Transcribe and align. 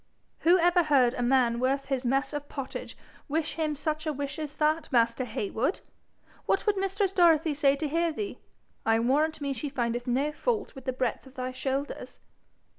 'Who 0.39 0.57
ever 0.57 0.81
heard 0.81 1.13
a 1.13 1.21
man 1.21 1.59
worth 1.59 1.85
his 1.85 2.03
mess 2.03 2.33
of 2.33 2.49
pottage 2.49 2.97
wish 3.27 3.53
him 3.53 3.75
such 3.75 4.07
a 4.07 4.11
wish 4.11 4.39
as 4.39 4.55
that, 4.55 4.91
master 4.91 5.25
Heywood! 5.25 5.81
What 6.47 6.65
would 6.65 6.75
mistress 6.75 7.11
Dorothy 7.11 7.53
say 7.53 7.75
to 7.75 7.87
hear 7.87 8.11
thee? 8.11 8.39
I 8.83 8.99
warrant 8.99 9.41
me 9.41 9.53
she 9.53 9.69
findeth 9.69 10.07
no 10.07 10.31
fault 10.31 10.73
with 10.73 10.85
the 10.85 10.91
breadth 10.93 11.27
of 11.27 11.35
thy 11.35 11.51
shoulders.' 11.51 12.19